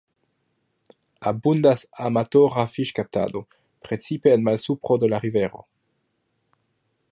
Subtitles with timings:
[1.31, 3.43] Abundas amatora fiŝkaptado,
[3.89, 5.65] precipe en malsupro de la rivero.